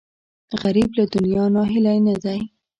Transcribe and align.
غریب 0.61 0.89
له 0.99 1.03
دنیا 1.13 1.43
ناهیلی 1.55 1.97
نه 2.07 2.15
دی 2.23 2.39